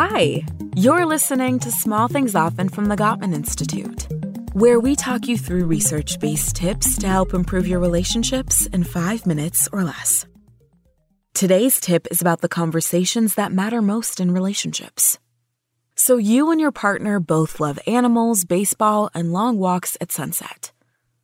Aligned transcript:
Hi, 0.00 0.44
you're 0.76 1.04
listening 1.04 1.58
to 1.58 1.72
Small 1.72 2.06
Things 2.06 2.36
Often 2.36 2.68
from 2.68 2.84
the 2.84 2.94
Gottman 2.94 3.34
Institute, 3.34 4.06
where 4.52 4.78
we 4.78 4.94
talk 4.94 5.26
you 5.26 5.36
through 5.36 5.64
research 5.64 6.20
based 6.20 6.54
tips 6.54 6.98
to 6.98 7.08
help 7.08 7.34
improve 7.34 7.66
your 7.66 7.80
relationships 7.80 8.66
in 8.66 8.84
five 8.84 9.26
minutes 9.26 9.68
or 9.72 9.82
less. 9.82 10.24
Today's 11.34 11.80
tip 11.80 12.06
is 12.12 12.20
about 12.20 12.42
the 12.42 12.48
conversations 12.48 13.34
that 13.34 13.50
matter 13.50 13.82
most 13.82 14.20
in 14.20 14.30
relationships. 14.30 15.18
So, 15.96 16.16
you 16.16 16.52
and 16.52 16.60
your 16.60 16.70
partner 16.70 17.18
both 17.18 17.58
love 17.58 17.80
animals, 17.84 18.44
baseball, 18.44 19.10
and 19.14 19.32
long 19.32 19.58
walks 19.58 19.96
at 20.00 20.12
sunset. 20.12 20.70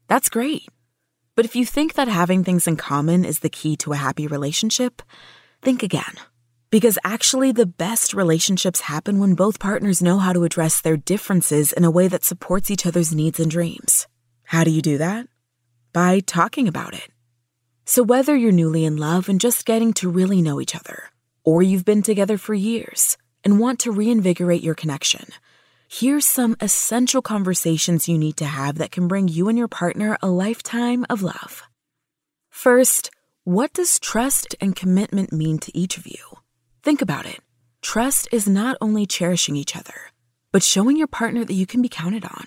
That's 0.09 0.29
great. 0.29 0.67
But 1.37 1.45
if 1.45 1.55
you 1.55 1.65
think 1.65 1.95
that 1.95 2.09
having 2.09 2.43
things 2.43 2.67
in 2.67 2.77
common 2.77 3.25
is 3.25 3.39
the 3.39 3.51
key 3.51 3.77
to 3.77 3.93
a 3.93 3.97
happy 3.97 4.27
relationship, 4.27 5.01
think 5.63 5.85
again. 5.85 6.17
Because 6.75 6.99
actually, 7.05 7.53
the 7.53 7.67
best 7.67 8.15
relationships 8.15 8.81
happen 8.81 9.21
when 9.21 9.37
both 9.37 9.61
partners 9.61 10.03
know 10.03 10.19
how 10.19 10.33
to 10.33 10.43
address 10.43 10.81
their 10.81 10.97
differences 10.97 11.71
in 11.71 11.85
a 11.85 11.91
way 11.99 12.09
that 12.09 12.25
supports 12.25 12.69
each 12.69 12.85
other's 12.85 13.15
needs 13.15 13.39
and 13.39 13.49
dreams. 13.49 14.09
How 14.43 14.65
do 14.65 14.73
you 14.73 14.83
do 14.83 14.99
that? 14.99 15.29
By 15.93 16.19
talking 16.19 16.67
about 16.67 16.95
it. 16.95 17.09
So, 17.85 18.03
whether 18.03 18.35
you're 18.35 18.51
newly 18.51 18.85
in 18.85 18.97
love 18.97 19.29
and 19.29 19.41
just 19.41 19.67
getting 19.67 19.93
to 19.93 20.11
really 20.11 20.43
know 20.43 20.61
each 20.61 20.75
other, 20.75 21.05
or 21.45 21.63
you've 21.63 21.85
been 21.85 22.03
together 22.03 22.37
for 22.37 22.55
years 22.55 23.17
and 23.45 23.61
want 23.61 23.79
to 23.79 23.93
reinvigorate 23.93 24.65
your 24.65 24.75
connection, 24.75 25.27
here's 25.89 26.27
some 26.27 26.57
essential 26.61 27.23
conversations 27.23 28.09
you 28.09 28.19
need 28.19 28.37
to 28.39 28.47
have 28.47 28.79
that 28.79 28.91
can 28.91 29.07
bring 29.07 29.29
you 29.29 29.49
and 29.49 29.57
your 29.57 29.69
partner 29.69 30.19
a 30.21 30.27
lifetime 30.27 31.07
of 31.09 31.23
love. 31.23 31.63
First, 32.51 33.13
what 33.45 33.73
does 33.73 34.01
trust 34.01 34.57
and 34.61 34.75
commitment 34.75 35.33
mean 35.33 35.59
to 35.59 35.79
each 35.79 35.99
of 35.99 36.09
you? 36.09 36.34
Think 36.85 37.01
about 37.01 37.25
it. 37.25 37.41
Trust 37.81 38.29
is 38.31 38.47
not 38.47 38.77
only 38.79 39.07
cherishing 39.07 39.57
each 39.57 39.75
other, 39.75 39.95
but 40.53 40.63
showing 40.63 40.99
your 40.99 41.07
partner 41.07 41.43
that 41.43 41.55
you 41.55 41.67
can 41.67 41.81
be 41.81 41.89
counted 41.89 42.27
on. 42.27 42.47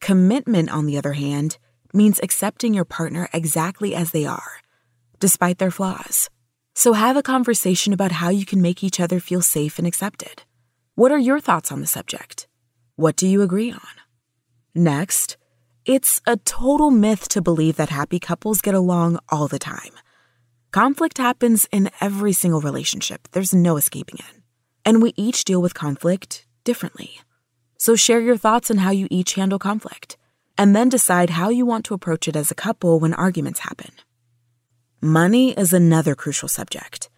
Commitment, 0.00 0.70
on 0.70 0.86
the 0.86 0.98
other 0.98 1.12
hand, 1.12 1.56
means 1.94 2.18
accepting 2.20 2.74
your 2.74 2.84
partner 2.84 3.28
exactly 3.32 3.94
as 3.94 4.10
they 4.10 4.26
are 4.26 4.60
despite 5.20 5.58
their 5.58 5.70
flaws. 5.70 6.28
So 6.74 6.94
have 6.94 7.16
a 7.16 7.22
conversation 7.22 7.92
about 7.92 8.12
how 8.12 8.28
you 8.28 8.44
can 8.44 8.60
make 8.60 8.82
each 8.82 9.00
other 9.00 9.20
feel 9.20 9.40
safe 9.40 9.78
and 9.78 9.86
accepted. 9.86 10.42
What 10.96 11.12
are 11.12 11.18
your 11.18 11.40
thoughts 11.40 11.70
on 11.70 11.80
the 11.80 11.86
subject? 11.86 12.48
What 12.96 13.14
do 13.16 13.26
you 13.26 13.40
agree 13.40 13.70
on? 13.70 13.80
Next, 14.74 15.36
it's 15.84 16.20
a 16.26 16.36
total 16.38 16.90
myth 16.90 17.28
to 17.28 17.40
believe 17.40 17.76
that 17.76 17.88
happy 17.90 18.18
couples 18.18 18.60
get 18.60 18.74
along 18.74 19.20
all 19.28 19.48
the 19.48 19.60
time. 19.60 19.92
Conflict 20.72 21.18
happens 21.18 21.66
in 21.72 21.90
every 22.00 22.32
single 22.32 22.60
relationship, 22.60 23.28
there's 23.32 23.54
no 23.54 23.76
escaping 23.76 24.18
it. 24.18 24.42
And 24.84 25.02
we 25.02 25.14
each 25.16 25.44
deal 25.44 25.62
with 25.62 25.74
conflict 25.74 26.46
differently. 26.64 27.20
So 27.78 27.96
share 27.96 28.20
your 28.20 28.36
thoughts 28.36 28.70
on 28.70 28.78
how 28.78 28.90
you 28.90 29.08
each 29.10 29.34
handle 29.34 29.58
conflict, 29.58 30.16
and 30.58 30.74
then 30.74 30.88
decide 30.88 31.30
how 31.30 31.48
you 31.48 31.66
want 31.66 31.84
to 31.86 31.94
approach 31.94 32.28
it 32.28 32.36
as 32.36 32.50
a 32.50 32.54
couple 32.54 33.00
when 33.00 33.14
arguments 33.14 33.60
happen. 33.60 33.90
Money 35.00 35.52
is 35.52 35.72
another 35.72 36.14
crucial 36.14 36.48
subject. 36.48 37.10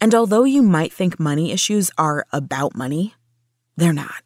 And 0.00 0.14
although 0.14 0.44
you 0.44 0.62
might 0.62 0.92
think 0.92 1.20
money 1.20 1.52
issues 1.52 1.90
are 1.96 2.26
about 2.32 2.74
money, 2.74 3.14
they're 3.76 3.92
not. 3.92 4.22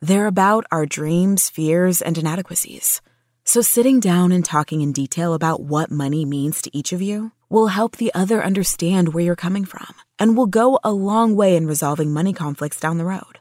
They're 0.00 0.26
about 0.26 0.64
our 0.70 0.86
dreams, 0.86 1.48
fears, 1.48 2.02
and 2.02 2.16
inadequacies. 2.16 3.00
So, 3.48 3.62
sitting 3.62 3.98
down 3.98 4.30
and 4.30 4.44
talking 4.44 4.82
in 4.82 4.92
detail 4.92 5.32
about 5.32 5.62
what 5.62 5.90
money 5.90 6.26
means 6.26 6.60
to 6.60 6.76
each 6.76 6.92
of 6.92 7.00
you 7.00 7.32
will 7.48 7.68
help 7.68 7.96
the 7.96 8.12
other 8.14 8.44
understand 8.44 9.14
where 9.14 9.24
you're 9.24 9.36
coming 9.46 9.64
from 9.64 9.94
and 10.18 10.36
will 10.36 10.46
go 10.46 10.78
a 10.84 10.92
long 10.92 11.34
way 11.34 11.56
in 11.56 11.66
resolving 11.66 12.12
money 12.12 12.34
conflicts 12.34 12.78
down 12.78 12.98
the 12.98 13.06
road. 13.06 13.38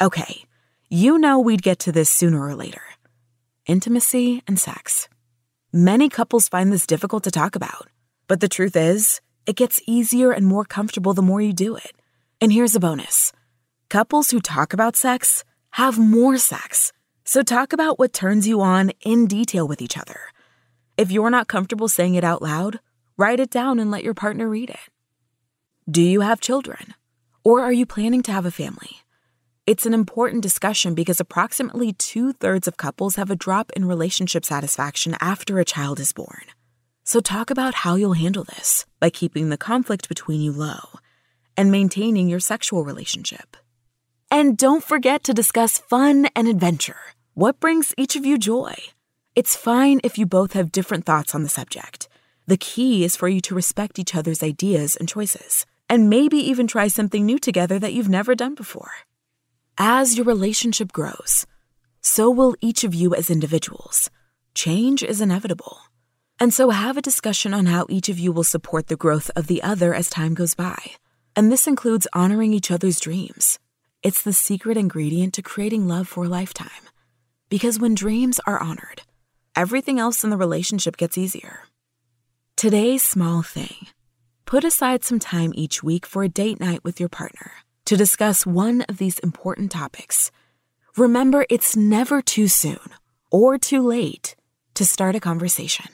Okay, 0.00 0.46
you 0.88 1.18
know 1.18 1.38
we'd 1.38 1.60
get 1.60 1.78
to 1.80 1.92
this 1.92 2.08
sooner 2.08 2.42
or 2.42 2.54
later 2.54 2.80
intimacy 3.66 4.42
and 4.48 4.58
sex. 4.58 5.10
Many 5.74 6.08
couples 6.08 6.48
find 6.48 6.72
this 6.72 6.86
difficult 6.86 7.24
to 7.24 7.30
talk 7.30 7.54
about 7.54 7.88
but 8.28 8.40
the 8.40 8.48
truth 8.48 8.76
is, 8.76 9.20
it 9.44 9.56
gets 9.56 9.82
easier 9.86 10.32
and 10.32 10.46
more 10.46 10.64
comfortable 10.64 11.12
the 11.12 11.20
more 11.20 11.42
you 11.42 11.52
do 11.52 11.76
it. 11.76 11.92
And 12.40 12.50
here's 12.50 12.74
a 12.74 12.80
bonus 12.80 13.30
couples 13.90 14.30
who 14.30 14.40
talk 14.40 14.72
about 14.72 14.96
sex 14.96 15.44
have 15.72 15.98
more 15.98 16.38
sex. 16.38 16.94
So 17.32 17.42
talk 17.42 17.72
about 17.72 17.98
what 17.98 18.12
turns 18.12 18.46
you 18.46 18.60
on 18.60 18.92
in 19.00 19.26
detail 19.26 19.66
with 19.66 19.80
each 19.80 19.96
other. 19.96 20.20
If 20.98 21.10
you're 21.10 21.30
not 21.30 21.48
comfortable 21.48 21.88
saying 21.88 22.14
it 22.14 22.24
out 22.24 22.42
loud, 22.42 22.78
write 23.16 23.40
it 23.40 23.48
down 23.48 23.78
and 23.78 23.90
let 23.90 24.04
your 24.04 24.12
partner 24.12 24.46
read 24.50 24.68
it. 24.68 24.76
Do 25.90 26.02
you 26.02 26.20
have 26.20 26.42
children? 26.42 26.92
Or 27.42 27.62
are 27.62 27.72
you 27.72 27.86
planning 27.86 28.20
to 28.24 28.32
have 28.32 28.44
a 28.44 28.50
family? 28.50 28.98
It's 29.64 29.86
an 29.86 29.94
important 29.94 30.42
discussion 30.42 30.94
because 30.94 31.20
approximately 31.20 31.94
two 31.94 32.34
thirds 32.34 32.68
of 32.68 32.76
couples 32.76 33.16
have 33.16 33.30
a 33.30 33.34
drop 33.34 33.72
in 33.74 33.86
relationship 33.86 34.44
satisfaction 34.44 35.16
after 35.18 35.58
a 35.58 35.64
child 35.64 36.00
is 36.00 36.12
born. 36.12 36.44
So, 37.02 37.20
talk 37.20 37.50
about 37.50 37.76
how 37.76 37.94
you'll 37.94 38.12
handle 38.12 38.44
this 38.44 38.84
by 39.00 39.08
keeping 39.08 39.48
the 39.48 39.56
conflict 39.56 40.06
between 40.06 40.42
you 40.42 40.52
low 40.52 41.00
and 41.56 41.72
maintaining 41.72 42.28
your 42.28 42.40
sexual 42.40 42.84
relationship. 42.84 43.56
And 44.30 44.58
don't 44.58 44.84
forget 44.84 45.24
to 45.24 45.32
discuss 45.32 45.78
fun 45.78 46.26
and 46.36 46.46
adventure. 46.46 47.11
What 47.34 47.60
brings 47.60 47.94
each 47.96 48.14
of 48.14 48.26
you 48.26 48.36
joy? 48.36 48.74
It's 49.34 49.56
fine 49.56 50.02
if 50.04 50.18
you 50.18 50.26
both 50.26 50.52
have 50.52 50.70
different 50.70 51.06
thoughts 51.06 51.34
on 51.34 51.42
the 51.42 51.48
subject. 51.48 52.06
The 52.46 52.58
key 52.58 53.04
is 53.04 53.16
for 53.16 53.26
you 53.26 53.40
to 53.42 53.54
respect 53.54 53.98
each 53.98 54.14
other's 54.14 54.42
ideas 54.42 54.96
and 54.96 55.08
choices, 55.08 55.64
and 55.88 56.10
maybe 56.10 56.36
even 56.36 56.66
try 56.66 56.88
something 56.88 57.24
new 57.24 57.38
together 57.38 57.78
that 57.78 57.94
you've 57.94 58.10
never 58.10 58.34
done 58.34 58.54
before. 58.54 58.90
As 59.78 60.14
your 60.14 60.26
relationship 60.26 60.92
grows, 60.92 61.46
so 62.02 62.30
will 62.30 62.54
each 62.60 62.84
of 62.84 62.94
you 62.94 63.14
as 63.14 63.30
individuals. 63.30 64.10
Change 64.54 65.02
is 65.02 65.22
inevitable. 65.22 65.78
And 66.38 66.52
so 66.52 66.68
have 66.68 66.98
a 66.98 67.02
discussion 67.02 67.54
on 67.54 67.64
how 67.64 67.86
each 67.88 68.10
of 68.10 68.18
you 68.18 68.30
will 68.30 68.44
support 68.44 68.88
the 68.88 68.96
growth 68.96 69.30
of 69.34 69.46
the 69.46 69.62
other 69.62 69.94
as 69.94 70.10
time 70.10 70.34
goes 70.34 70.54
by. 70.54 70.76
And 71.34 71.50
this 71.50 71.66
includes 71.66 72.06
honoring 72.12 72.52
each 72.52 72.70
other's 72.70 73.00
dreams. 73.00 73.58
It's 74.02 74.20
the 74.20 74.34
secret 74.34 74.76
ingredient 74.76 75.32
to 75.34 75.42
creating 75.42 75.88
love 75.88 76.08
for 76.08 76.24
a 76.24 76.28
lifetime. 76.28 76.91
Because 77.52 77.78
when 77.78 77.94
dreams 77.94 78.40
are 78.46 78.58
honored, 78.58 79.02
everything 79.54 79.98
else 79.98 80.24
in 80.24 80.30
the 80.30 80.38
relationship 80.38 80.96
gets 80.96 81.18
easier. 81.18 81.64
Today's 82.56 83.02
small 83.02 83.42
thing 83.42 83.88
put 84.46 84.64
aside 84.64 85.04
some 85.04 85.18
time 85.18 85.52
each 85.54 85.82
week 85.82 86.06
for 86.06 86.22
a 86.22 86.30
date 86.30 86.60
night 86.60 86.82
with 86.82 86.98
your 86.98 87.10
partner 87.10 87.52
to 87.84 87.94
discuss 87.94 88.46
one 88.46 88.80
of 88.88 88.96
these 88.96 89.18
important 89.18 89.70
topics. 89.70 90.30
Remember, 90.96 91.44
it's 91.50 91.76
never 91.76 92.22
too 92.22 92.48
soon 92.48 92.88
or 93.30 93.58
too 93.58 93.82
late 93.86 94.34
to 94.72 94.86
start 94.86 95.14
a 95.14 95.20
conversation. 95.20 95.90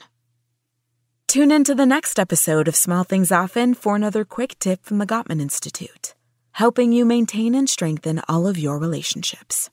Tune 1.27 1.51
in 1.51 1.65
to 1.65 1.75
the 1.75 1.85
next 1.85 2.17
episode 2.19 2.69
of 2.69 2.75
Small 2.77 3.03
Things 3.03 3.33
Often 3.33 3.73
for 3.73 3.97
another 3.97 4.23
quick 4.23 4.57
tip 4.59 4.85
from 4.85 4.99
the 4.99 5.05
Gottman 5.05 5.41
Institute, 5.41 6.15
helping 6.53 6.93
you 6.93 7.03
maintain 7.03 7.53
and 7.53 7.69
strengthen 7.69 8.21
all 8.29 8.47
of 8.47 8.57
your 8.57 8.79
relationships. 8.79 9.69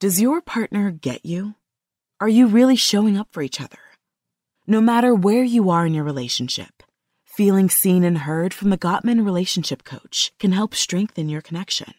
Does 0.00 0.20
your 0.20 0.40
partner 0.40 0.90
get 0.90 1.26
you? 1.26 1.54
Are 2.20 2.28
you 2.28 2.46
really 2.46 2.76
showing 2.76 3.16
up 3.16 3.28
for 3.32 3.42
each 3.42 3.60
other? 3.60 3.78
No 4.66 4.80
matter 4.80 5.14
where 5.14 5.42
you 5.42 5.70
are 5.70 5.86
in 5.86 5.94
your 5.94 6.04
relationship, 6.04 6.82
feeling 7.24 7.68
seen 7.68 8.04
and 8.04 8.18
heard 8.18 8.54
from 8.54 8.70
the 8.70 8.78
Gottman 8.78 9.24
Relationship 9.24 9.84
Coach 9.84 10.32
can 10.38 10.52
help 10.52 10.74
strengthen 10.74 11.28
your 11.28 11.42
connection. 11.42 11.94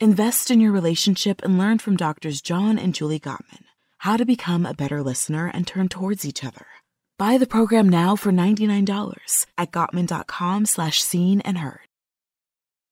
Invest 0.00 0.50
in 0.50 0.60
your 0.60 0.72
relationship 0.72 1.42
and 1.42 1.58
learn 1.58 1.78
from 1.78 1.96
doctors 1.96 2.40
John 2.40 2.78
and 2.78 2.94
Julie 2.94 3.20
Gottman 3.20 3.64
how 4.04 4.18
to 4.18 4.26
become 4.26 4.66
a 4.66 4.74
better 4.74 5.02
listener 5.02 5.50
and 5.54 5.66
turn 5.66 5.88
towards 5.88 6.26
each 6.26 6.44
other. 6.44 6.66
Buy 7.18 7.38
the 7.38 7.46
program 7.46 7.88
now 7.88 8.16
for 8.16 8.30
$99 8.30 9.46
at 9.56 9.72
Gottman.com 9.72 10.66
slash 10.66 11.02
seen 11.02 11.40
and 11.40 11.56
heard. 11.56 11.80